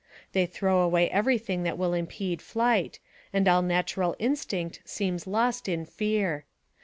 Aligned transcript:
They 0.31 0.47
throw 0.47 0.79
away 0.79 1.11
every 1.11 1.37
thing 1.37 1.61
that 1.61 1.77
will 1.77 1.93
impede 1.93 2.41
flight, 2.41 2.97
and 3.31 3.47
all 3.47 3.61
natural 3.61 4.15
instinct 4.17 4.81
seems 4.83 5.27
lost 5.27 5.69
in 5.69 5.85
fear. 5.85 6.45